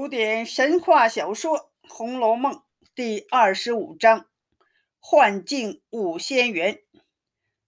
[0.00, 2.52] 古典神话小说《红楼梦》
[2.94, 4.26] 第二十五章：
[5.00, 6.78] 幻境五仙缘。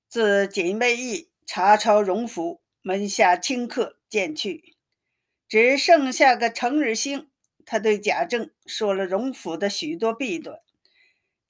[0.09, 4.77] 自锦衣役查抄荣府，门下清客渐去，
[5.49, 7.29] 只剩下个程日兴。
[7.67, 10.61] 他对贾政说了荣府的许多弊端，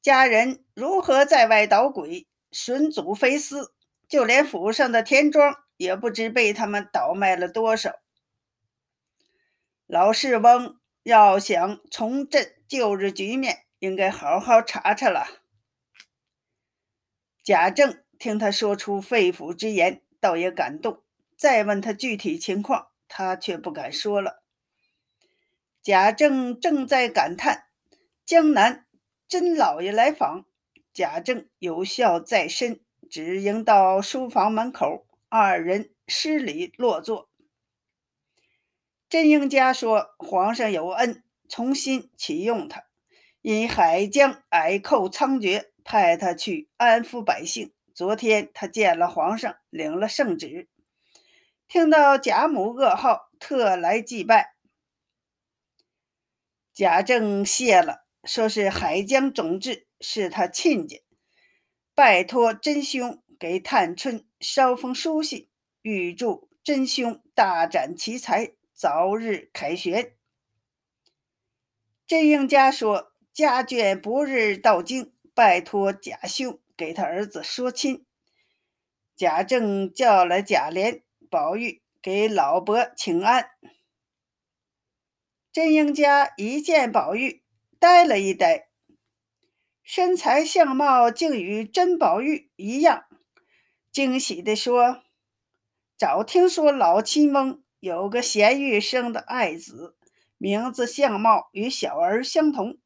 [0.00, 3.74] 家人如何在外捣鬼，损祖飞丝，
[4.08, 7.96] 就连府上的田庄也不知被他们倒卖了多少。
[9.92, 15.26] 老世翁要想重振旧日局面，应该好好查查了。
[17.42, 21.02] 贾政听他说出肺腑之言，倒也感动。
[21.36, 24.44] 再问他具体情况，他却不敢说了。
[25.82, 27.64] 贾政正在感叹，
[28.24, 28.86] 江南
[29.26, 30.46] 甄老爷来访，
[30.92, 32.80] 贾政有孝在身，
[33.10, 37.29] 只迎到书房门口，二人施礼落座。
[39.10, 42.84] 甄英家说：“皇上有恩，重新启用他，
[43.42, 47.72] 因海江矮寇猖獗，派他去安抚百姓。
[47.92, 50.68] 昨天他见了皇上，领了圣旨，
[51.66, 54.54] 听到贾母噩耗，特来祭拜。”
[56.72, 60.98] 贾政谢了，说是海江种质是他亲家，
[61.96, 65.48] 拜托真兄给探春捎封书信，
[65.82, 68.52] 预祝真兄大展奇才。
[68.80, 70.16] 早日凯旋。
[72.06, 78.06] 甄英家说：“家眷不日到京，拜托贾兄给他儿子说亲。”
[79.14, 83.50] 贾政叫来贾琏、宝玉给老伯请安。
[85.52, 87.44] 甄英家一见宝玉，
[87.78, 88.68] 呆了一呆，
[89.82, 93.04] 身材相貌竟与甄宝玉一样，
[93.92, 95.02] 惊喜地说
[95.98, 99.96] ：“早听说老亲翁。”有个贤玉生的爱子，
[100.36, 102.78] 名字相貌与小儿相同，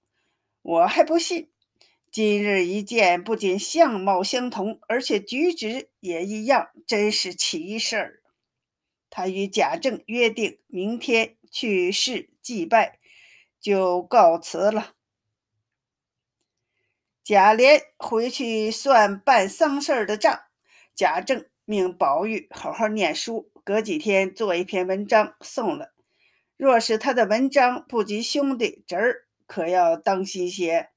[0.63, 1.51] 我还不信。
[2.13, 8.23] 今日一见，不仅相貌相同，而且举止也一样，真是奇事儿。
[9.11, 13.01] 他与贾政约定，明天去世祭拜，
[13.61, 14.95] 就告辞了。
[17.25, 20.43] 贾琏回去算办丧事的账，
[20.95, 23.51] 贾政命宝玉好好念书。
[23.65, 25.89] 隔几天做一篇文章送来。
[26.57, 30.91] 若是他的文章不及兄弟侄儿，可要当心些。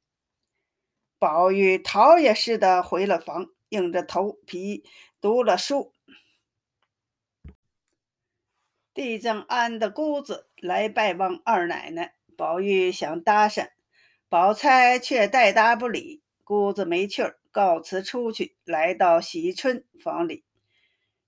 [1.17, 4.83] 宝玉逃也似的回了房，硬着头皮
[5.19, 5.93] 读了书。
[8.93, 13.69] 地藏庵的姑子来拜望二奶奶，宝玉想搭讪，
[14.27, 16.21] 宝钗却带答不理。
[16.43, 20.43] 姑子没趣儿，告辞出去，来到喜春房里。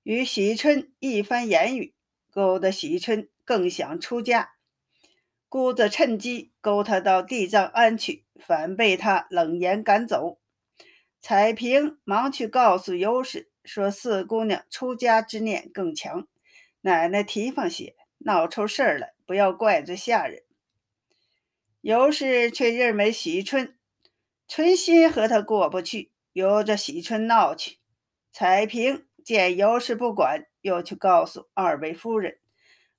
[0.10, 1.94] 与喜春一番言语，
[2.32, 4.54] 勾得喜春更想出家。
[5.48, 10.40] 姑子趁机勾他到地藏庵去，反被他冷言赶走。
[11.22, 16.28] 彩萍忙去告诉尤氏，说四姑娘出家之念更强，
[16.82, 20.42] 奶奶提防些，闹出事儿来，不要怪罪下人。
[21.82, 23.78] 尤氏却认为喜春
[24.48, 27.78] 存心和他过不去，由着喜春闹去。
[28.32, 29.06] 彩萍。
[29.30, 32.40] 见尤氏不管，又去告诉二位夫人。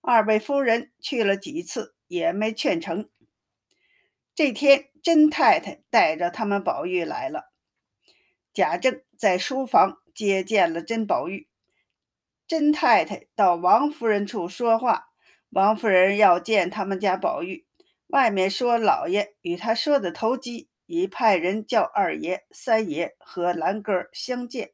[0.01, 3.11] 二位夫人去了几次，也没劝成。
[4.33, 7.51] 这天，甄太太带着他们宝玉来了。
[8.55, 11.49] 贾政在书房接见了甄宝玉。
[12.47, 15.09] 甄太太到王夫人处说话，
[15.49, 17.67] 王夫人要见他们家宝玉。
[18.07, 24.71] 外面说老爷与他说的投机，已派人叫二爷、三爷和兰哥相见。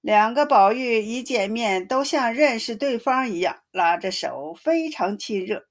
[0.00, 5.66] 两个宝玉一见面，都像认识对方一样，拉着手，非常亲热。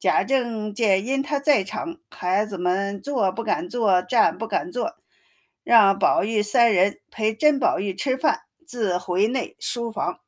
[0.00, 4.96] 贾政见因他在场，孩子们坐不敢坐，站不敢坐，
[5.62, 10.20] 让宝玉三人陪甄宝玉吃饭，自回内书房。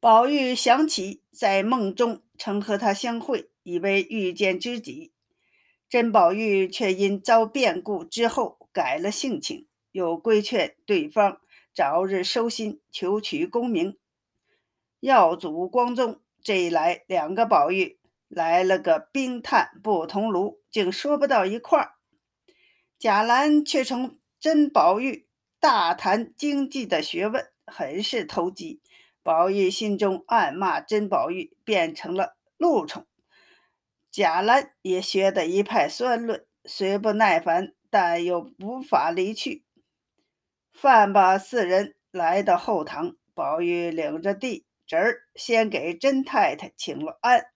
[0.00, 5.12] 宝玉想起在梦中曾和他相会，以为遇见知己，
[5.88, 9.67] 甄宝玉却因遭变故之后改了性情。
[9.92, 11.40] 又规劝对方
[11.74, 13.96] 早日收心，求取功名，
[15.00, 16.20] 耀祖光宗。
[16.42, 17.98] 这一来，两个宝玉
[18.28, 21.92] 来了个冰炭不同炉，竟说不到一块儿。
[22.98, 25.28] 贾兰却从甄宝玉
[25.60, 28.80] 大谈经济的学问，很是投机。
[29.22, 33.06] 宝玉心中暗骂甄宝玉变成了辘虫。
[34.10, 39.64] 贾兰也学得一派酸论，虽不耐烦，但又无法离去。
[40.80, 47.46] 饭把四人来到后堂，宝玉领着地侄儿先给甄太太请了安，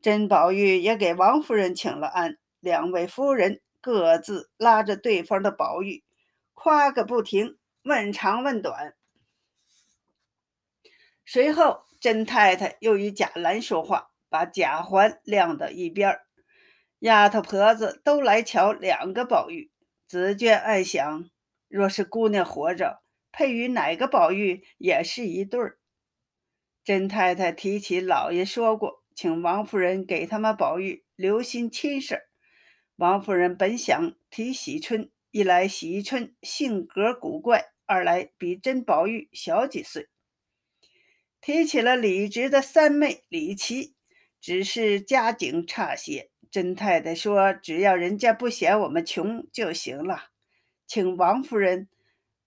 [0.00, 2.38] 甄宝玉也给王夫人请了安。
[2.60, 6.04] 两位夫人各自拉着对方的宝玉，
[6.52, 8.94] 夸个不停，问长问短。
[11.26, 16.20] 随后，甄太太又与贾兰说话，把贾环晾到一边儿。
[17.00, 19.72] 丫头婆子都来瞧两个宝玉，
[20.06, 21.28] 紫娟暗想：
[21.74, 25.80] 若是姑娘活着，配与哪个宝玉也是一对儿。
[26.84, 32.28] 甄太太提起老爷说过，请王夫人给他们宝玉留心亲事。
[32.94, 40.06] 王夫人本想提喜春，一来喜春性格古怪，二来比甄宝玉小几岁。
[41.40, 43.96] 提起了李直的三妹李琦，
[44.40, 46.30] 只是家境差些。
[46.52, 50.28] 甄太太说：“只要人家不嫌我们穷就行了，
[50.94, 51.88] 请王夫人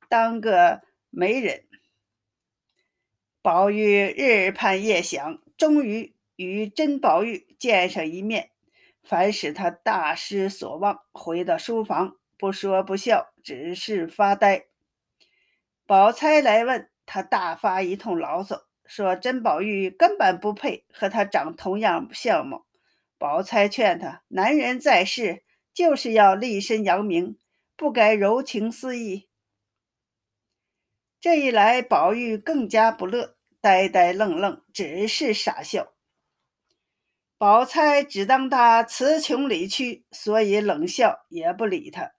[0.08, 1.66] 当个媒人。”
[3.44, 8.52] 宝玉日盼夜想，终于与甄宝玉见上一面，
[9.04, 11.02] 反使他大失所望。
[11.12, 14.68] 回到书房，不说不笑，只是发呆。
[15.86, 22.66] 宝钗来问他，大发一通牢骚，说甄宝玉根本不配和他长同样相貌。
[23.18, 27.38] 宝钗劝他：“男人在世，就是要立身扬名，
[27.78, 29.30] 不该柔情似意。”
[31.22, 35.94] 这一来，宝玉更加不乐，呆呆愣愣，只是傻笑。
[37.38, 42.14] 宝钗只当他词穷理屈，所以冷笑，也不理他。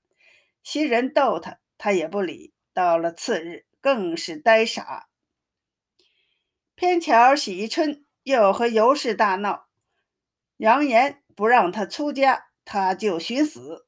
[0.62, 2.55] 袭人逗他，他也不理。
[2.72, 5.08] 到了次日，更是呆傻。
[6.76, 9.66] 偏巧喜春又和尤氏大闹。
[10.58, 13.87] 扬言不让他出家，他就寻死。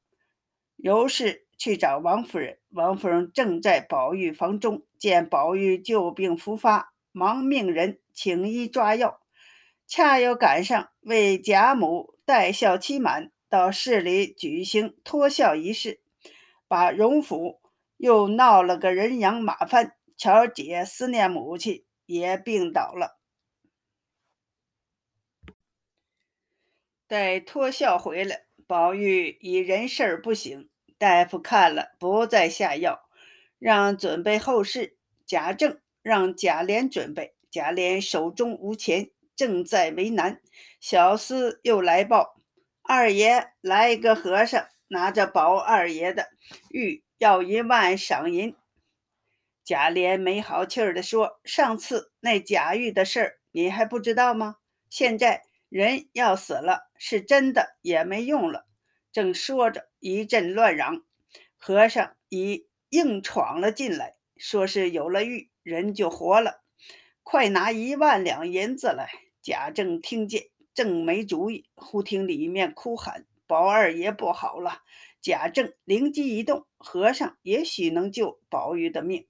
[0.75, 9.21] 尤氏去找王夫人，王夫人正在宝玉房中，见宝玉旧病复发，忙命人请医抓药。
[9.85, 16.01] 恰又赶上为贾母带孝期满，到市里举行脱孝仪式，
[16.67, 17.61] 把荣府
[17.97, 19.95] 又闹了个人仰马翻。
[20.17, 23.19] 巧姐思念母亲，也病倒了。
[27.05, 30.67] 待脱孝回来，宝玉已人事不省。
[31.01, 33.09] 大夫看了，不再下药，
[33.57, 34.97] 让准备后事。
[35.25, 40.39] 贾政让贾琏准备，贾琏手中无钱，正在为难。
[40.79, 42.35] 小厮又来报，
[42.83, 46.27] 二爷来一个和尚，拿着宝二爷的
[46.69, 48.55] 玉，要一万赏银。
[49.63, 54.57] 贾琏没好气儿地说：“上次那贾玉的事儿，你还不知道吗？
[54.87, 58.67] 现在……”人要死了，是真的也没用了。
[59.11, 61.03] 正说着，一阵乱嚷，
[61.57, 66.61] 和尚已硬闯了进来，说是有了玉，人就活了。
[67.23, 69.09] 快拿一万两银子来！
[69.41, 74.83] 贾政听见，正没主意，忽听里面哭喊：“宝二爷不好了！”
[75.21, 79.27] 贾政灵机一动，和尚也许能救宝玉的命，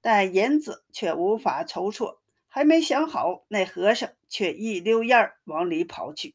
[0.00, 2.20] 但银子却无法筹措。
[2.48, 6.34] 还没想好，那和尚却一溜烟儿往里跑去。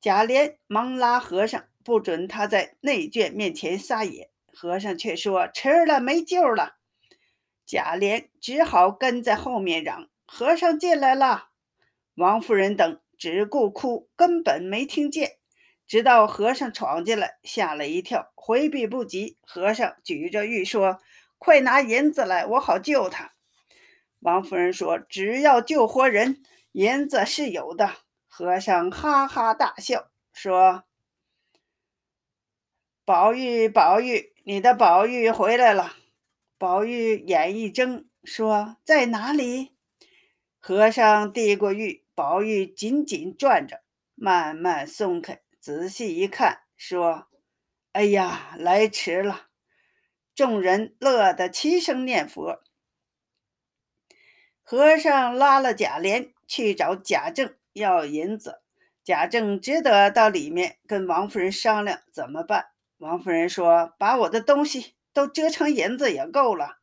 [0.00, 4.30] 贾琏忙拉和尚，不准他在内眷面前撒野。
[4.52, 6.76] 和尚却说：“吃了，没救了。”
[7.64, 11.50] 贾琏只好跟在后面嚷：“和尚进来了！”
[12.16, 15.36] 王夫人等只顾哭，根本没听见。
[15.86, 19.38] 直到和尚闯进来，吓了一跳，回避不及。
[19.42, 20.98] 和尚举着玉说
[21.38, 23.32] ：“快拿银子来，我好救他。”
[24.20, 26.42] 王夫人说：“只要救活人，
[26.72, 27.90] 银子是有的。”
[28.26, 30.84] 和尚哈哈大笑，说
[33.08, 35.96] ：“宝玉，宝玉，你的宝玉回来了。”
[36.58, 39.72] 宝玉眼一睁，说：“在哪里？”
[40.60, 43.80] 和尚递过玉，宝玉紧紧攥着，
[44.14, 47.28] 慢慢松开，仔细一看，说
[47.92, 49.46] ：“哎呀，来迟了。”
[50.36, 52.62] 众人乐得齐声念佛。
[54.62, 58.60] 和尚拉了贾琏去找贾政要银子，
[59.02, 62.66] 贾政只得到里面跟王夫人商量怎么办。
[62.98, 66.78] 王夫人说：“把我的东西都折成银子也够了。”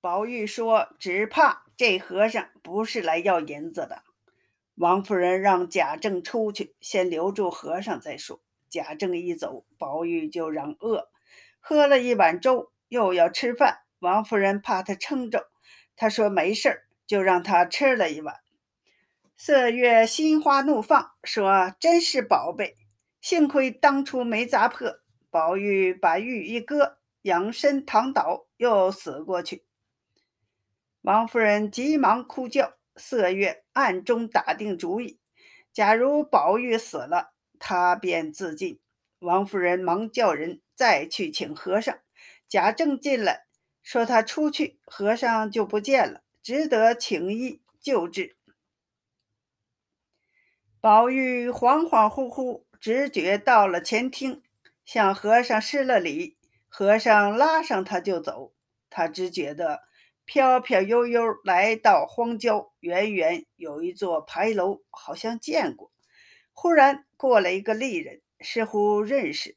[0.00, 4.02] 宝玉说：“只怕这和尚不是来要银子的。”
[4.76, 8.42] 王夫人让贾政出去，先留住和尚再说。
[8.68, 11.08] 贾政一走，宝玉就嚷饿，
[11.60, 13.80] 喝了一碗粥，又要吃饭。
[14.00, 15.50] 王夫人怕他撑着，
[15.94, 18.36] 她说没事儿，就让他吃了一碗。
[19.38, 22.76] 麝月心花怒放，说：“真是宝贝，
[23.22, 24.98] 幸亏当初没砸破。”
[25.32, 29.64] 宝玉把玉一搁，仰身躺倒，又死过去。
[31.00, 35.18] 王夫人急忙哭叫，色月暗中打定主意：
[35.72, 38.78] 假如宝玉死了，他便自尽。
[39.20, 41.98] 王夫人忙叫人再去请和尚。
[42.46, 43.46] 贾政进来，
[43.82, 48.36] 说他出去，和尚就不见了，只得请医救治。
[50.78, 54.42] 宝玉恍恍惚惚，直觉到了前厅，
[54.84, 56.36] 向和尚施了礼。
[56.68, 58.52] 和尚拉上他就走，
[58.90, 59.84] 他只觉得
[60.24, 65.92] 飘飘悠悠来到荒郊，远远有一座牌楼，好像见过。
[66.52, 69.56] 忽然过来一个丽人，似乎认识，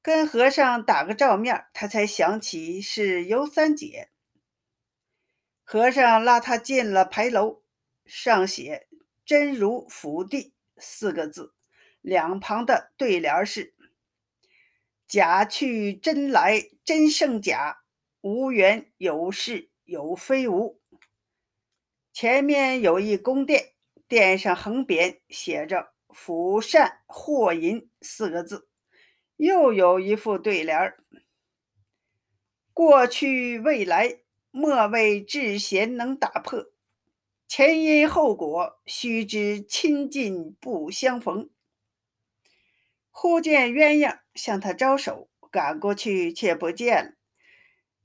[0.00, 4.08] 跟和尚打个照面，他才想起是尤三姐。
[5.62, 7.60] 和尚拉他进了牌楼，
[8.06, 8.86] 上写
[9.26, 11.52] “真如福地”四个字，
[12.06, 13.74] 两旁的对联是。
[15.08, 17.78] 假去真来真胜假，
[18.20, 20.80] 无缘有事有非无。
[22.12, 23.72] 前面有一宫殿，
[24.06, 28.68] 殿上横匾写着“福善祸淫”四个字，
[29.36, 30.94] 又有一副对联
[32.72, 34.20] 过去未来，
[34.52, 36.70] 莫为智贤能打破；
[37.48, 41.50] 前因后果，须知亲近不相逢。”
[43.18, 47.12] 忽见鸳鸯向他招手，赶过去却不见了。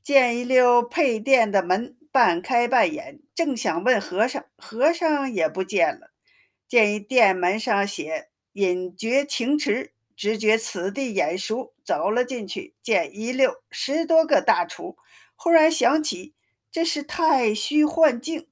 [0.01, 6.13] 见一溜配殿的门半开半掩，正想问和尚，和尚也不见了。
[6.65, 12.73] 见一殿门上写“隐绝情池”，直觉此地眼熟，走了进去。
[12.81, 14.95] 见一溜十多个大厨，
[15.35, 16.33] 忽然想起
[16.71, 18.47] 这是太虚幻境，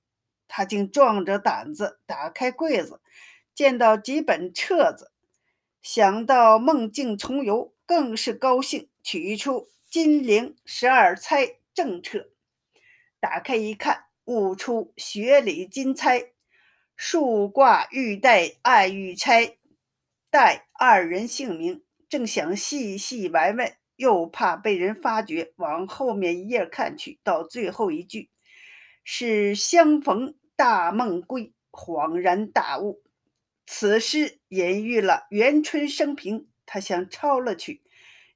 [0.49, 2.99] 他竟壮着胆子打开柜子，
[3.55, 5.13] 见到几本册子。
[5.81, 12.19] 想到梦境重游，更是高兴，取出《金陵十二钗正册》，
[13.19, 16.31] 打开一看，悟出学里金钗，
[16.95, 19.57] 竖挂玉带暗玉钗，
[20.29, 21.81] 带二人姓名。
[22.09, 28.29] 正想细细玩玩，又怕被人发觉，往后面一页看去，到最后一句
[29.03, 33.01] 是“相逢大梦归，恍然大悟”。
[33.71, 37.83] 此诗隐喻了元春生平，他想抄了去，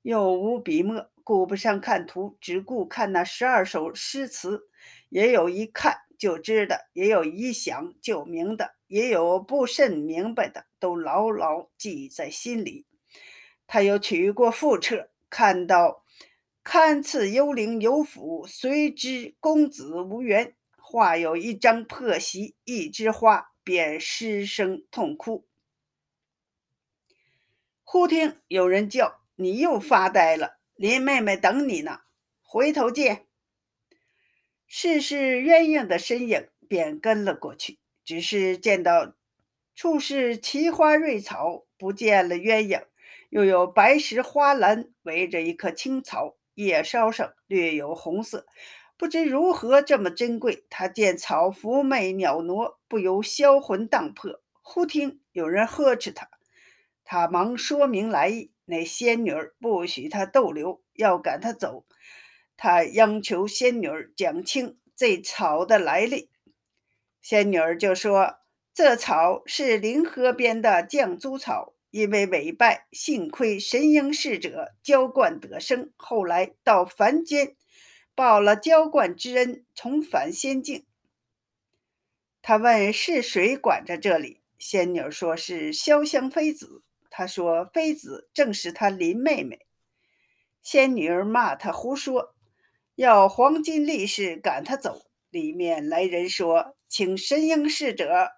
[0.04, 4.70] 又无笔墨，顾不上看图，只顾看那十二首诗词。
[5.10, 12.86] 也有一看就知的，也有一想就明的，也有不甚明白的，都牢牢记在心里。
[13.66, 16.06] 他又取过副册，看到
[16.64, 23.53] “堪赐幽灵有府，谁知公子无缘”，画有一张破席，一枝花。
[23.64, 25.48] 便失声痛哭。
[27.84, 32.02] 忽听有人叫：“你又发呆了，林妹妹等你呢，
[32.42, 33.28] 回头见。”
[34.68, 37.80] 试试鸳鸯的身影，便跟了过去。
[38.04, 39.16] 只是见到
[39.76, 42.88] 处是奇花瑞草，不见了鸳鸯，
[43.30, 48.48] 又有白石花篮围着一棵青草，叶梢上略有红色。
[49.04, 54.40] 不知如何这么珍贵，他见草妩媚袅娜，不由销魂荡魄。
[54.62, 56.30] 忽听有人呵斥他，
[57.04, 58.54] 他忙说明来意。
[58.64, 61.84] 那仙女儿不许他逗留，要赶他走。
[62.56, 66.30] 他央求仙女儿讲清这草的来历。
[67.22, 68.36] 仙女儿就说
[68.74, 77.58] ：“这草是灵河边的绛珠草，因为委败，幸亏神瑛侍者浇灌得生，后来到凡间。”
[78.16, 80.86] 报了浇灌之恩，重返仙境。
[82.42, 84.42] 他问是谁管着这里？
[84.60, 86.84] 仙女说是潇湘妃子。
[87.10, 89.66] 他说妃子正是他林妹妹。
[90.62, 92.36] 仙女儿骂他胡说，
[92.96, 95.06] 要黄金力士赶他走。
[95.30, 98.34] 里面来人说，请神瑛侍者。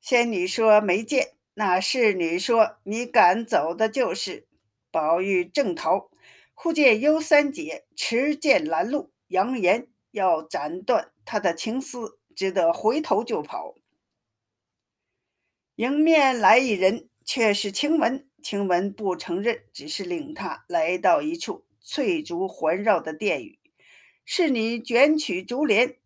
[0.00, 1.34] 仙女说没见。
[1.54, 4.46] 那侍女说你赶走的就是
[4.90, 6.10] 宝玉正逃。
[6.54, 13.74] 忽见尤三姐持剑拦路，扬言要斩断他的情丝，只得回头就跑。
[15.76, 18.26] 迎面来一人，却是晴雯。
[18.42, 23.58] 晴雯不承认，只是领他来到一处翠竹环绕的殿宇，
[24.24, 25.98] 侍女卷取竹帘，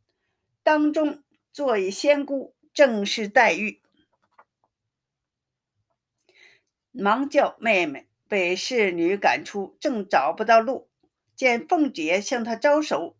[0.62, 3.82] 当中坐一仙姑，正是黛玉，
[6.92, 8.07] 忙叫妹妹。
[8.28, 10.90] 北侍女赶出，正找不到路，
[11.35, 13.16] 见凤姐向她招手。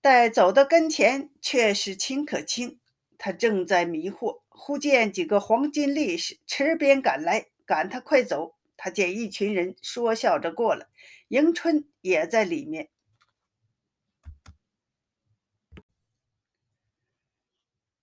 [0.00, 2.80] 待走到跟前，却是秦可卿，
[3.18, 8.56] 她正在迷惑，忽见几个黄金力士持鞭赶来，赶她快走。
[8.76, 10.86] 她见一群人说笑着过来，
[11.28, 12.88] 迎春也在里面。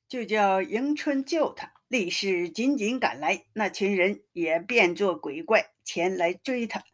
[0.08, 1.81] 就叫迎春救他。
[1.92, 6.86] 力士紧紧赶来，那群人也变作鬼怪前来追他。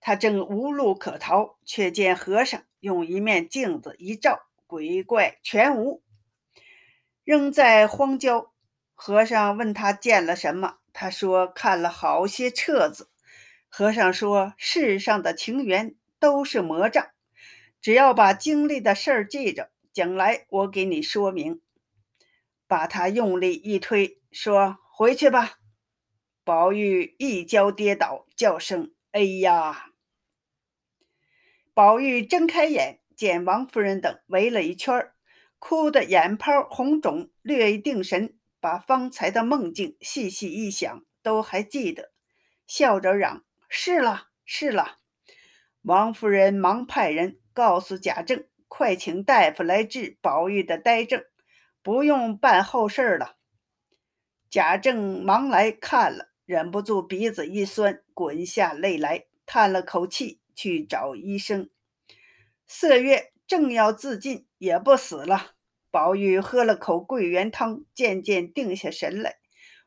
[0.00, 6.02] 他正无路可逃，却见和尚用一面镜子一照，鬼怪全无，
[7.22, 8.50] 仍在荒郊。
[8.94, 13.10] 和尚问他见了什么，他说看了好些册子。
[13.68, 17.08] 和尚说：“世上的情缘都是魔障，
[17.82, 21.60] 只要把经历的事儿记着，将来我给你说明。”
[22.66, 25.58] 把他用力一推，说：“回去吧。”
[26.44, 29.92] 宝玉一跤跌倒，叫声：“哎呀！”
[31.74, 35.10] 宝玉睁开眼，见王夫人等围了一圈
[35.58, 42.12] 哭得眼泡红肿，略一定神，把方才的梦境细细一想，都还记得，
[42.66, 44.98] 笑着嚷：“是了，是了。”
[45.82, 51.24] 王夫人忙派人告诉贾政：“快请大夫来治宝玉的呆症，
[51.84, 53.36] 不用办后事了。”
[54.50, 60.40] 贾政忙来看了，忍不住鼻子一酸，滚下泪来，叹了口气。
[60.56, 61.68] 去找医生。
[62.64, 65.56] 色月正要自尽，也不死了。
[65.90, 69.38] 宝玉喝了口桂圆汤，渐渐定下神来。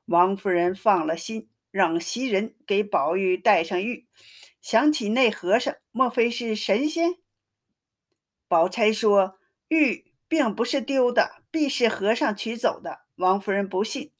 [0.08, 4.10] 王夫人放了心，让袭人给宝玉带上玉。
[4.62, 7.16] 想起那和尚，莫非是神仙？
[8.50, 9.40] 宝钗说
[9.70, 14.14] ：“玉并不是丢的，必是和尚取走的。”王夫人不信。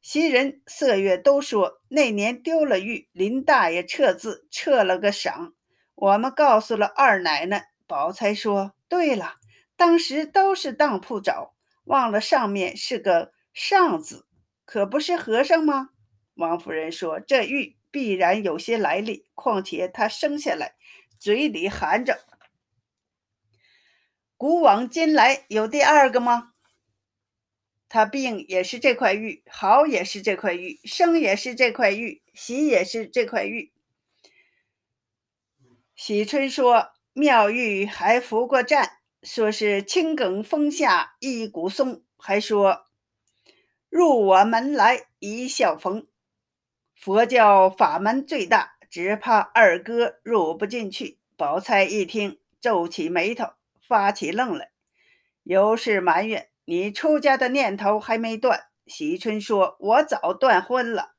[0.00, 5.52] 袭人、色月都说那年丢了玉，林大爷撤字，撤了个赏。
[5.94, 9.34] 我们告诉了二奶奶，宝钗说：“对了，
[9.76, 14.26] 当时都是当铺找，忘了上面是个上字，
[14.64, 15.90] 可不是和尚吗？”
[16.36, 20.76] 王夫人说：“这玉必然有些来历，况且他生下来
[21.18, 22.18] 嘴里含着，
[24.38, 26.49] 古往今来有第二个吗？
[27.90, 33.72] 他病也是这块玉，好也是这块玉，生也是这块玉，喜也是这块玉。”
[35.96, 42.86] 喜春说：“妙玉还服过战，说是青埂峰下一古松，还说
[43.90, 46.06] 入我门来一笑逢。
[46.94, 54.70] 佛教法门最大，只怕二哥入不进去。”宝钗一听，皱起眉头，发起愣来，
[55.42, 61.16] 尤是埋怨：“你出家的念头还没断。”喜春说：“我早断婚了。”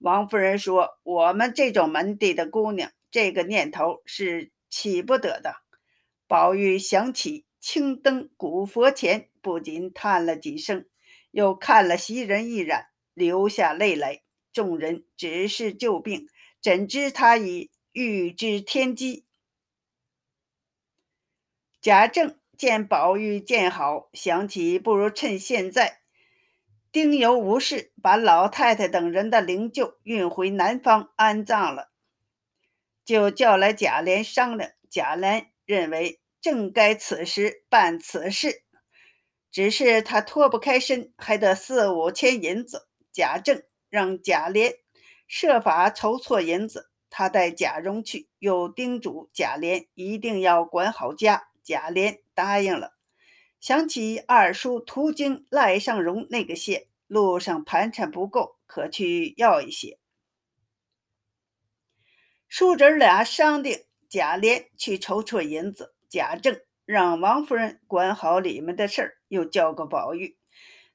[0.00, 5.56] 王夫人说：“我们这种门第的姑娘。”这个念头是起不得的。
[6.26, 10.86] 宝玉想起青灯古佛前，不禁叹了几声，
[11.32, 14.22] 又看了袭人一眼，流下泪来。
[14.54, 16.28] 众人只是救病，
[16.62, 19.26] 怎知他已预知天机。
[21.82, 26.00] 贾政见宝玉见好，想起不如趁现在
[26.92, 31.90] 丁忧无事，把老太太等人的灵柩运回南方安葬了。
[33.04, 38.62] 就叫来贾琏商量，贾琏认为正该此时办此事，
[39.50, 42.88] 只是他脱不开身，还得四五千银子。
[43.12, 44.76] 贾政让贾琏
[45.26, 51.48] 设法筹措银子，他带贾蓉去，又叮嘱贾琏一定要管好家。
[51.64, 52.94] 贾琏答应了。
[53.58, 59.98] 想起二叔途经赖尚荣那个县，路上盘缠不够，可去要一些。
[62.46, 70.36] 叔侄俩商定，贾琏去筹措银子，贾政让王夫人管好里面的事儿，又叫个宝玉，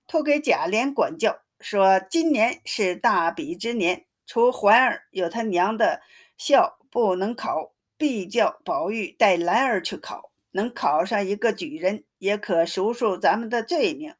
[0.06, 6.02] 托给贾琏管教，说今年是大比之年，除环儿有他娘的
[6.38, 14.16] 孝不能考，必叫宝玉带兰儿去考，能考上一个举人，也可赎赎咱们的罪名。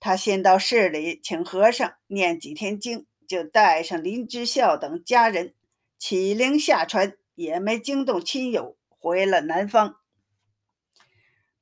[0.00, 5.54] 他先到市里请和尚念几天经，就带上林之孝等家人。
[5.98, 9.96] 起灵下船，也没惊动亲友，回了南方。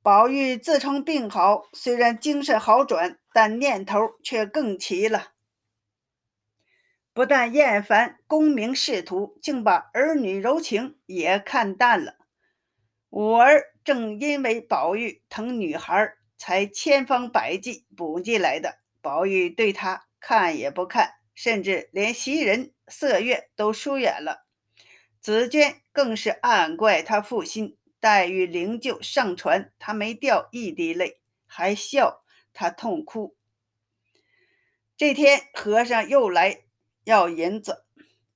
[0.03, 5.33] 宝玉自称病好，虽然精神好转，但念头却更齐了。
[7.13, 12.16] 不但厌烦功名仕途，竟把儿女柔情也看淡了。
[13.09, 18.79] 五儿正因为宝玉疼女孩，才千方百计补进来的。
[19.01, 22.73] 宝玉对他看也不看，甚至连袭人。
[22.89, 24.45] 色月都疏远了，
[25.19, 27.77] 紫娟更是暗怪他负心。
[27.99, 33.35] 黛玉灵柩上船，他没掉一滴泪，还笑他痛哭。
[34.95, 36.61] 这天和尚又来
[37.03, 37.83] 要银子，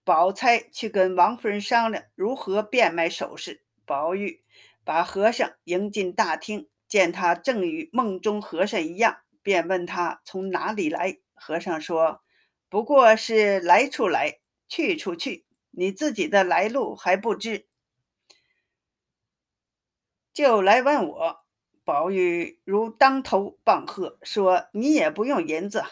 [0.04, 3.64] 宝钗去跟王夫人商量如何变卖首饰。
[3.86, 4.44] 宝玉
[4.84, 11.20] 把和尚迎进大厅，见他正与梦中和尚一样，便问他从哪里来。
[11.34, 12.22] 和尚说
[12.70, 17.68] ：“不过是来处来，去处去，你自己的来路还不知，
[20.34, 21.38] 就来问我。”
[21.84, 25.84] 宝玉如当头棒喝，说：“你也不用银子，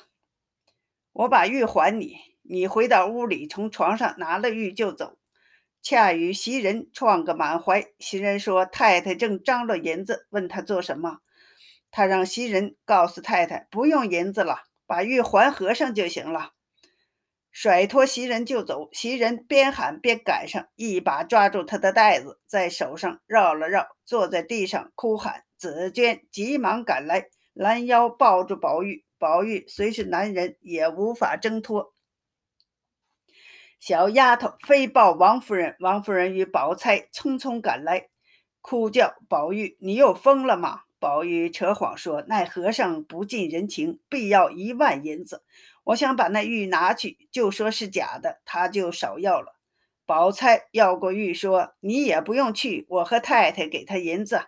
[1.12, 2.18] 我把玉还你。
[2.42, 5.19] 你回到屋里，从床上拿了玉就走。
[5.82, 7.86] 恰与袭人撞个满怀。
[8.00, 11.20] 袭人说：‘太太正张罗银子，问他做什么？’
[11.92, 16.54] 他让袭人告诉太太，不用银子了。”把玉还和尚就行了，
[17.52, 18.90] 甩脱袭人就走。
[18.92, 25.44] 袭人边喊边赶上，一把抓住他的袋子，在手上绕了绕，坐在地上哭喊。
[25.60, 29.06] 紫鹃急忙赶来，拦腰抱住宝玉。
[29.20, 31.94] 宝玉虽是男人，也无法挣脱。
[33.80, 38.10] 小丫头飞报王夫人，王夫人与宝钗匆匆赶来，
[38.62, 45.44] 哭叫宝玉：“你又疯了吗？”宝玉扯谎说：“那和尚不近人情，必要一万银子。
[45.86, 49.56] 我想把那玉拿去，就说是假的，他就少要了。”
[50.06, 54.42] 宝钗要过玉，说：“你也不用去，我和太太给他银子。”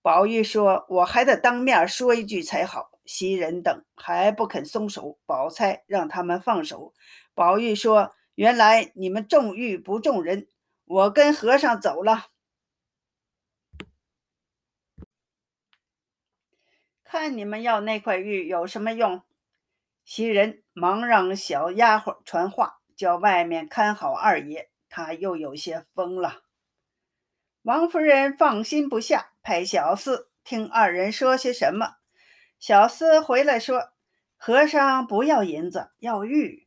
[0.00, 6.92] 宝玉说：“我还得当面说一句才好。”袭人等还不肯松手，宝钗让他们放手。
[7.34, 10.46] 宝玉说：“原来你们重玉不重人，
[10.84, 12.26] 我跟和尚走了。”
[17.02, 19.24] 看你们要那块玉有什么用？
[20.04, 24.70] 袭人忙让小丫鬟传话，叫外面看好二爷。
[24.88, 26.44] 他又有些疯了。
[27.62, 31.96] 王夫人放心不下，派小厮听二人说些什么。
[32.60, 33.94] 小厮回来说
[34.38, 36.66] ：“和尚不要银子，要玉。”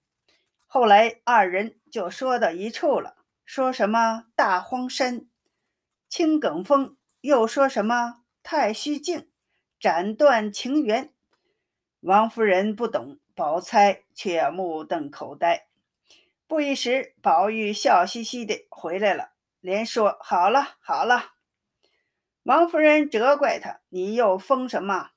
[0.73, 5.25] 后来二人就说到一处了，说什么大荒山、
[6.07, 9.29] 青埂峰，又说什么太虚境。
[9.81, 11.13] 斩断情缘，
[11.99, 15.67] 王夫人不懂，宝钗却目瞪口呆。
[16.47, 21.33] 不一时，宝玉笑嘻嘻的回来了，连说：“好了好了。”
[22.43, 25.09] 王夫人责怪他：“你又疯什么？”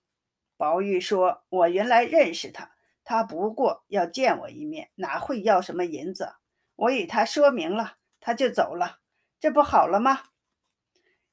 [0.59, 2.74] 宝玉说：“我原来认识他，
[3.05, 6.35] 他不过要见我一面，哪会要什么银子？
[6.77, 8.99] 我与他说明了，他就走了，
[9.39, 10.23] 这不好了吗？”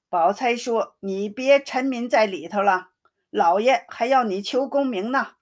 [0.10, 2.90] 宝钗说：“你别沉迷在里头了。”
[3.32, 5.36] 老爷还要你求功名呢。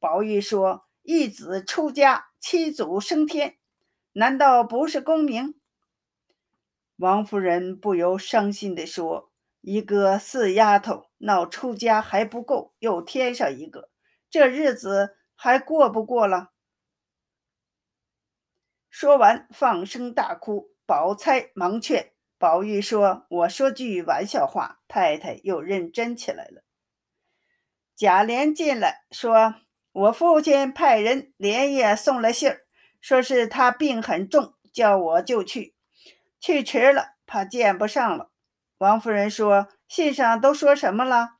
[0.00, 3.58] 宝玉说：“一子出家，七祖升天，
[4.14, 5.54] 难道不是功名？”
[6.96, 13.90] 王夫人不由伤心地说：“一个四丫头闹出家还不够，又添上一个，
[14.30, 16.52] 这日子还过不过了？”
[18.90, 20.70] 说完，放声大哭。
[20.86, 26.62] 宝钗忙劝宝玉说：“我说句玩笑话。”太太又认真起来了。
[27.96, 29.54] 贾琏进来，说
[29.92, 32.66] ：“我父亲派人连夜送了信儿，
[33.00, 35.74] 说是他病很重，叫我就去。
[36.38, 38.30] 去迟了，怕见不上了。”
[38.78, 41.36] 王夫人说：“信上都说什么了？”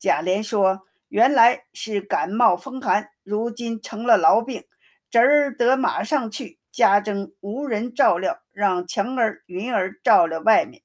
[0.00, 4.64] 贾琏说：“原来是感冒风寒，如今成了痨病，
[5.08, 10.82] 侄儿得马上去，家中无人照料，让强儿、云儿照料外面。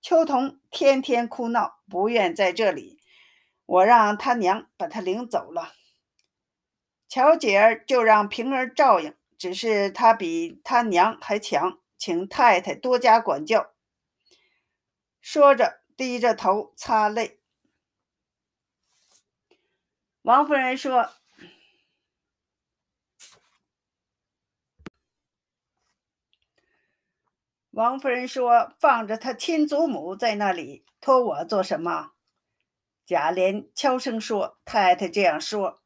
[0.00, 2.98] 秋桐天天哭闹，不愿在这里。”
[3.66, 5.74] 我让他娘把他领走了，
[7.08, 13.70] 巧姐儿就让平儿照应，只是他比他娘还强，请太太多加管教。
[15.20, 17.37] 说着，低着头擦泪。
[20.28, 21.08] 王夫人说
[27.72, 32.10] ：“王夫人说，放着他亲祖母在那里，托我做什么？”
[33.08, 35.80] 贾琏悄声说：“太太这样说，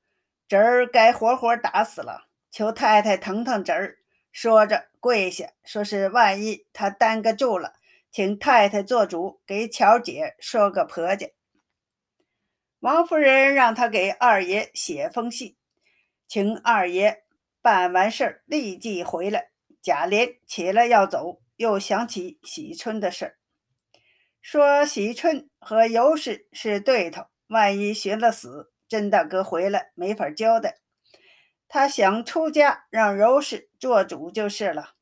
[0.48, 3.98] 侄儿该活活打死了，求太太疼疼侄儿。”
[4.33, 7.74] 说着跪下，说是万一他耽搁住了，
[8.11, 11.28] 请太太做主，给巧姐说个婆家。
[12.83, 15.57] 王夫人让他给二爷写封信，
[16.27, 17.23] 请二爷
[17.61, 19.53] 办完事儿立即回来。
[19.81, 23.38] 贾琏起来要走，又想起喜春的事儿。
[24.40, 30.79] 说喜春和尤氏是对头，万一寻了死，甄大哥回来没法交代。
[31.68, 34.95] 他想出家，让尤氏做主就是了。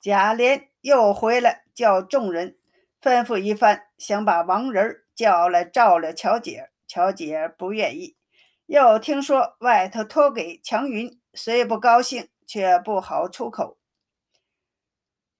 [0.00, 2.56] 贾琏又回来叫众人
[3.02, 6.70] 吩咐一番，想把王仁叫来照料乔姐。
[6.86, 8.16] 乔姐不愿意，
[8.66, 13.78] 又听说外头托给强云，虽不高兴，却不好出口。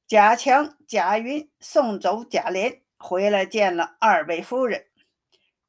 [0.09, 4.87] 贾强、贾云送走贾琏，回来见了二位夫人，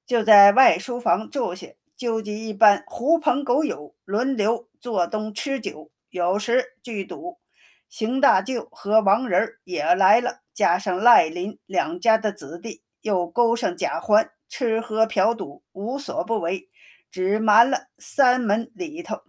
[0.07, 1.67] 就在外书房住下。
[1.95, 7.39] 纠集一般狐朋狗友，轮流做东吃酒，有时聚赌。
[7.87, 16.69] 邢大舅和王仁也来了，加上赖林两家的子弟，又勾上贾欢，吃喝嫖赌无所不为，
[17.09, 19.21] 只瞒了三门里头。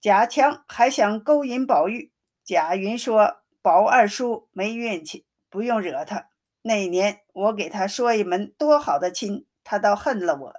[0.00, 2.12] 贾强还想勾引宝玉，
[2.44, 6.28] 贾云说：“宝二叔没运气，不用惹他。
[6.62, 10.54] 那年我给他说一门多好的亲。”他倒恨了我，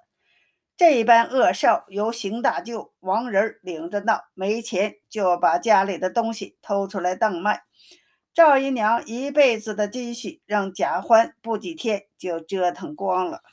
[0.78, 7.64] 这般恶少由邢大舅王仁领着闹，没钱就把家里的东西偷出来当卖。
[8.34, 13.44] 赵姨娘一辈子的积蓄让贾欢不几天就折腾光了。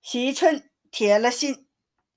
[0.00, 1.68] 喜春铁了心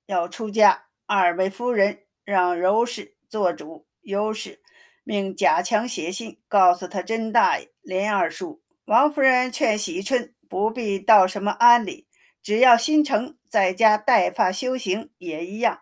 [0.06, 4.62] 要出家，二位夫人让柔氏做主，尤氏
[5.04, 8.62] 命贾强写信告诉他甄大爷、连二叔。
[8.86, 10.34] 王夫人劝喜春。
[10.52, 12.06] 不必到什么安里，
[12.42, 15.80] 只要心诚，在家带发修行也一样。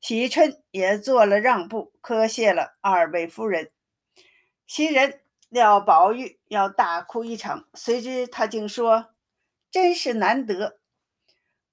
[0.00, 3.70] 喜春也做了让步，磕谢了二位夫人。
[4.66, 9.14] 袭人料宝玉要大哭一场，谁知他竟说
[9.70, 10.78] ：“真是难得。”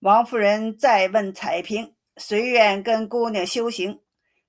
[0.01, 4.01] 王夫人再问彩萍，谁愿跟姑娘修行？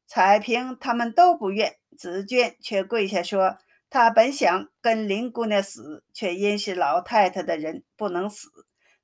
[0.06, 3.58] 彩萍他们都不愿，紫娟却跪下说。
[3.90, 8.48] 她本想跟林姑娘死，却因是老太太的人不能死。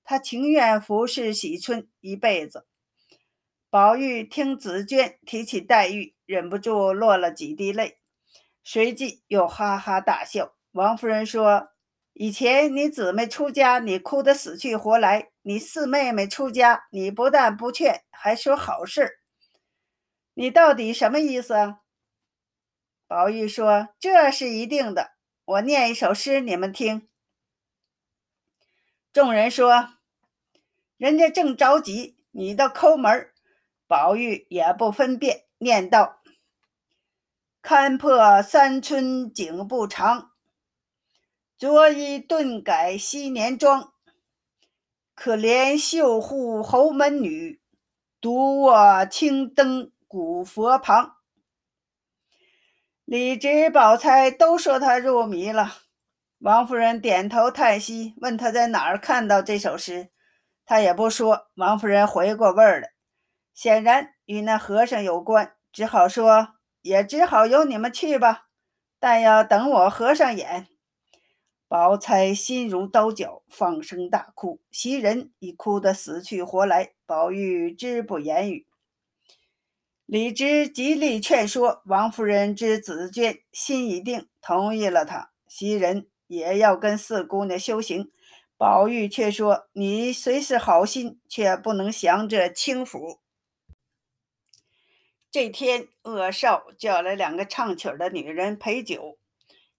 [0.02, 2.66] 她情愿服侍喜春一辈子。
[3.74, 7.98] 宝玉听紫娟提起黛玉，忍不住落了几滴泪，
[8.62, 10.54] 随即又哈哈大笑。
[10.70, 11.70] 王夫人说
[12.14, 19.18] ：“以前你姊妹出家，你哭得死去活来；你四妹妹出家，你不但不劝，还说好事。
[20.34, 21.74] 你到底什么意思？”
[23.08, 25.14] 宝玉说：“这是一定的。
[25.44, 27.08] 我念一首诗，你们听。”
[29.12, 29.94] 众人说
[30.96, 33.32] ：“人家正着急，你倒抠门儿。”
[33.94, 36.20] 宝玉也不分辨，念道
[37.62, 40.33] ：“看破三春景不长，
[41.57, 43.92] 昨衣顿改昔年妆。
[45.14, 47.61] 可怜绣户侯门女，
[48.20, 51.14] 独卧青灯古佛旁。”
[53.07, 55.72] 李直、宝钗都说他入迷了。
[56.40, 60.11] 王夫人点头叹息，问他在哪儿看到这首诗，
[60.66, 61.46] 他也不说。
[61.54, 62.90] 王夫人回过味儿来，
[63.55, 68.49] 显然与那和尚有关，只好说：“也只好由你们去吧，
[68.99, 70.67] 但要等我合上眼。”
[71.67, 74.61] 宝钗心如刀绞，放声大哭。
[74.71, 78.67] 袭人已哭得死去活来，宝玉知不言语。
[80.07, 85.31] 李直极力劝说王夫人，知紫娟心已定，同意了他。
[85.49, 88.11] 袭人也要跟四姑娘修行，
[88.57, 93.21] 宝玉却说：“你虽是好心，却不能享这清福。”
[95.35, 99.18] 这天，恶少叫来两个唱曲的女人陪酒。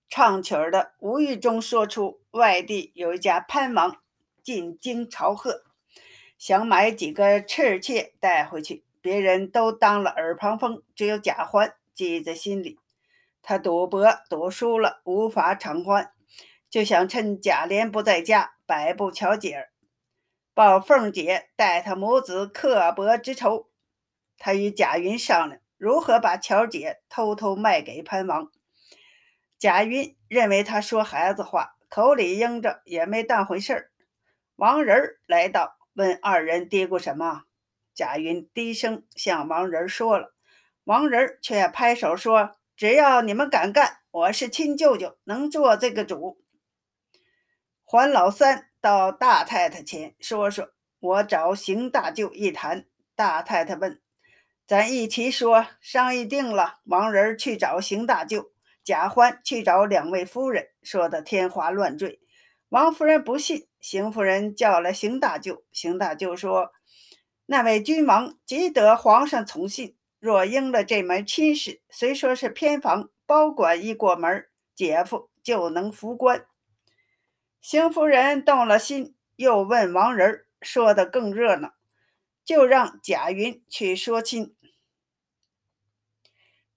[0.10, 3.96] 唱曲的无意中说出外地有一家潘王
[4.44, 5.63] 进京朝贺，
[6.38, 8.84] 想买几个赤妾带回去。
[9.00, 12.78] 别人都当了耳旁风，只有贾欢记在心里。
[13.41, 16.12] 他赌博赌输了，无法偿还，
[16.70, 19.70] 就想趁贾琏不在家摆布巧姐儿，
[20.54, 23.70] 报凤姐待他母子刻薄之仇。
[24.38, 28.52] 他与贾云商量如何把巧姐偷偷卖给潘王。
[29.58, 33.91] 贾云认为他说孩子话，口里应着，也没当回事儿。
[34.56, 37.43] 王仁来到，问二人嘀咕什么。
[37.93, 40.34] 贾云低声向王仁说了，
[40.84, 46.41] 王仁却拍手说：“只要你们敢干，我是亲舅舅，能做这个主。”
[47.86, 52.86] 还老三到大太太前说说，我找邢大舅一谈。
[53.15, 54.02] 大太太问
[54.67, 58.51] ：“咱一起说，商议定了。”王仁去找邢大舅，
[58.84, 62.19] 贾欢去找两位夫人，说的天花乱坠。
[62.69, 66.71] 王夫人不信，邢夫人叫来邢大舅，邢大舅说。
[67.45, 76.43] 那位君王极得皇上宠信，若应了这门亲事，虽说是偏房，包管一过门，姐夫就能服官。
[77.62, 81.75] 邢夫人动了心，又问王仁，说的更热闹，
[82.45, 84.55] 就让贾云去说亲。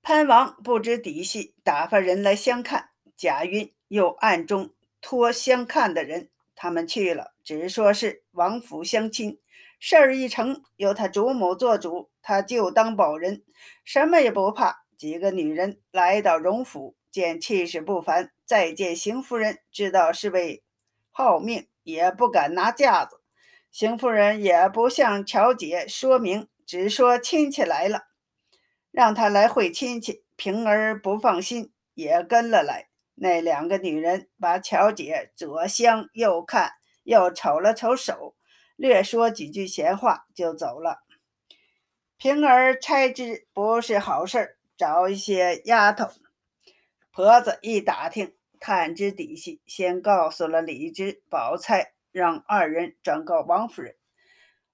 [0.02, 9.38] 潘王不知底细，打发人来相看，贾云又暗中托相看的人，他们去了，只说是王府相亲。
[9.78, 13.44] 事儿一成，由他主母做主，他就当保人，
[13.84, 14.84] 什么也不怕。
[14.96, 20.64] 几个女人来到荣府，见气势不凡，再见邢夫人，知道是位
[21.10, 23.17] 好命，也不敢拿架子。
[23.70, 28.08] 邢夫人也不向乔姐说明，只说亲戚来了，
[28.90, 30.24] 让她来会亲戚。
[30.36, 32.88] 平儿不放心，也跟了来。
[33.16, 38.36] 那两个女人把乔姐左相右看，又瞅了瞅手，
[38.76, 41.00] 略说几句闲话，就走了。
[42.16, 46.08] 平儿猜知不是好事，找一些丫头
[47.10, 53.96] 婆子一打听，探知底细，先告诉了李直、宝钗，让二人转告王夫人。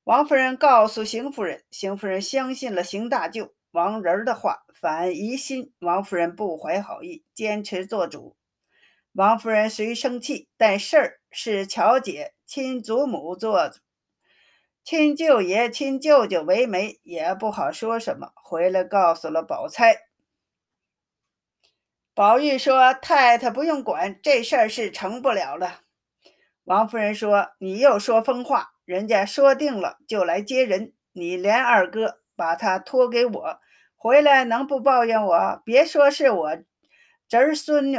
[0.03, 8.37] 王夫人告诉邢夫人，邢夫人相信了邢大舅王仁的话，反疑心王夫人不怀好意，坚持做主。
[9.13, 13.79] 王夫人虽生气，但事儿是乔姐亲祖母做主，
[14.83, 18.33] 亲舅爷、亲舅舅为媒，也不好说什么。
[18.35, 19.97] 回来告诉了宝钗，
[22.13, 25.83] 宝玉说：“太太不用管，这事儿是成不了了。”
[26.65, 33.61] 王夫人说：“你又说疯话，人家说定了就来接人，你连二哥把他托给我，
[33.97, 35.63] 回来能不抱怨我？
[35.65, 36.57] 别说是我
[37.29, 37.99] 侄儿孙女。”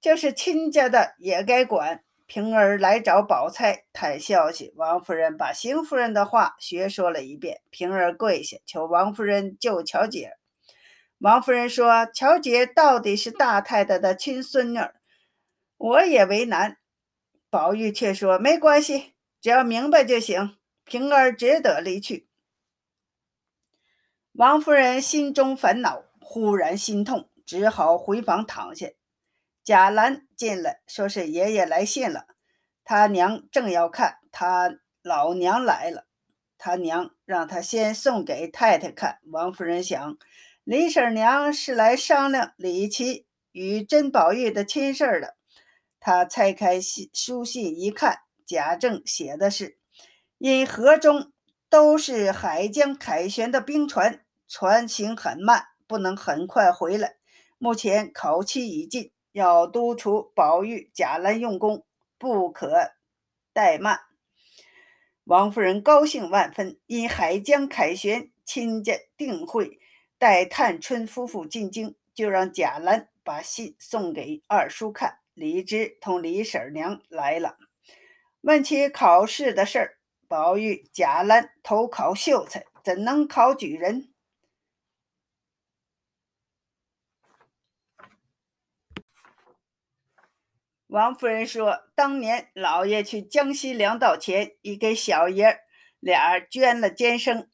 [0.00, 2.04] 就是亲家的也该管。
[2.26, 7.62] 平儿来找宝钗探消息，王夫人把邢夫人的话学说了一遍。
[7.70, 10.32] 平儿跪下求王夫人救乔姐。
[11.18, 14.78] 王夫人说：“乔姐到底是大太太的亲孙女，
[15.78, 16.76] 我也为难。”
[17.50, 22.28] 宝玉却说：“没关系，只要明白就行。”平儿只得离去。
[24.32, 28.88] 王夫人心中烦恼，忽然心痛，只好回房躺下。
[29.62, 32.26] 贾兰进来，说是爷爷来信了。
[32.84, 36.06] 他娘正要看，他老娘来了。
[36.56, 39.18] 他娘让他先送给太太看。
[39.30, 40.18] 王夫人想，
[40.64, 45.37] 李婶娘是来商量李琦与甄宝玉的亲事的。
[46.00, 49.78] 他拆开信书信一看，贾政写的是：
[50.38, 51.32] 因河中
[51.68, 57.16] 都是海江凯旋的兵船，船行很慢，不能很快回来。
[57.58, 59.12] 目前考期已尽。
[59.32, 61.84] 要督促宝玉、贾兰用功，
[62.18, 62.92] 不可
[63.54, 64.00] 怠慢。
[65.24, 69.78] 王夫人高兴万分，因海江凯旋，亲家定会
[70.18, 75.18] 带探春夫妇进京，就让贾兰把信送给二叔看。
[75.38, 77.58] 李直同李婶娘来了，
[78.40, 79.98] 问起考试的事儿。
[80.26, 84.12] 宝玉、贾兰投考秀才，怎能考举人？
[90.88, 95.60] 王夫人说：“当年老爷去江西粮道前，已给小爷
[96.00, 97.48] 俩捐了监生。”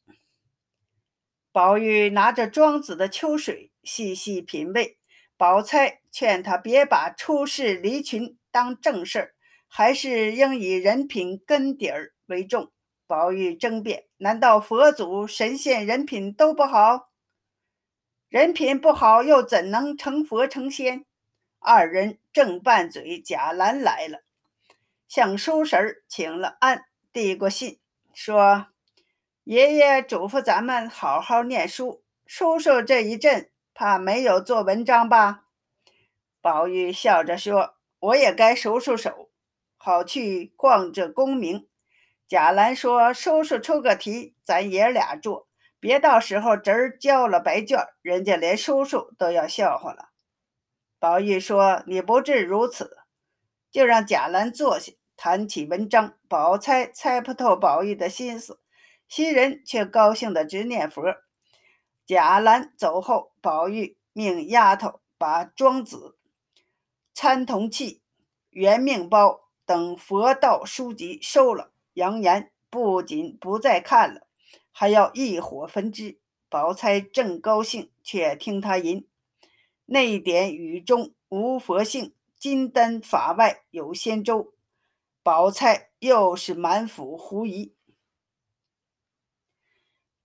[1.53, 4.97] 宝玉拿着庄子的秋水细细品味。
[5.37, 9.35] 宝钗劝他别把出世离群当正事儿，
[9.67, 12.71] 还是应以人品根底儿为重。
[13.07, 17.09] 宝玉争辩：“难道佛祖神仙人品都不好？
[18.29, 21.05] 人品不好，又怎能成佛成仙？”
[21.59, 24.21] 二人正拌嘴，贾兰来了，
[25.07, 27.79] 向叔婶请了安，递过信，
[28.13, 28.67] 说
[29.43, 35.43] ：“爷爷嘱咐咱们好好念书，叔叔这一阵怕没有做文章吧？”
[36.41, 39.29] 宝玉笑着说：“我也该收收手，
[39.77, 41.67] 好去逛这功名。”
[42.27, 45.47] 贾兰说：“叔叔出个题，咱爷俩做，
[45.79, 50.09] 别到时候侄儿交了白卷，人家连叔叔都要笑话了。”
[50.97, 52.97] 宝玉说：“你不至如此，
[53.69, 58.59] 就让贾兰坐下谈起文章。”宝钗猜不透宝玉的心思，
[59.07, 61.03] 袭人却高兴的直念佛。
[62.07, 65.97] 贾兰走后，宝玉命丫头把《庄子》
[67.15, 67.93] 《参同契》
[68.51, 69.27] 《圆命包》
[69.65, 74.27] 等佛道书籍收了，扬言不仅不再看了，
[74.71, 76.19] 还要一火焚之。
[76.47, 79.07] 宝钗正高兴，却听他吟。
[79.85, 84.53] 内典语中无佛性，金丹法外有仙舟。
[85.23, 87.74] 宝钗又是满腹狐疑。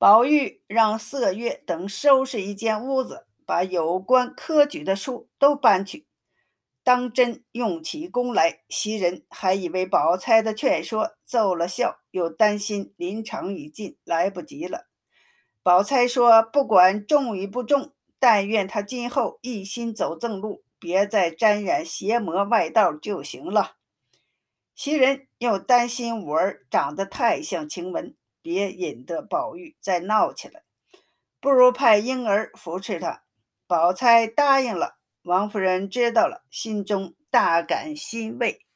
[0.00, 6.06] 宝玉让色月等收拾一间屋子，把有关科举的书都搬去，
[6.82, 8.62] 当真用起功来。
[8.70, 14.86] 袭人还以为宝钗的劝说奏了效，又担心临场已尽，来不及了。
[15.62, 23.76] 宝钗说：“不管中与不中。”但愿他今后一心走正路，别再沾染邪魔外道就行了。
[24.74, 30.62] 袭人又担心五儿长得太像晴雯，别引得宝玉再闹起来，
[31.40, 33.22] 不如派婴儿扶持他。
[33.66, 34.96] 宝钗答应了。
[35.22, 38.66] 王夫人知道了，心中大感欣慰。